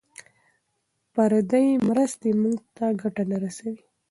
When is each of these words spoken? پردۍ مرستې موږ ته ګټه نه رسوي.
پردۍ 1.13 1.67
مرستې 1.89 2.29
موږ 2.41 2.57
ته 2.75 2.85
ګټه 3.01 3.23
نه 3.31 3.37
رسوي. 3.43 3.77